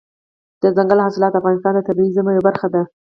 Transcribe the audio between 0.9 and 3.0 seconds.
حاصلات د افغانستان د طبیعي زیرمو یوه برخه ده.